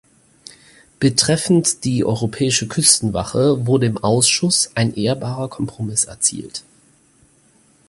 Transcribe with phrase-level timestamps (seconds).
[0.99, 6.63] Betreffend die europäische Küstenwache wurde im Ausschuss ein ehrbarer Kompromiss erzielt.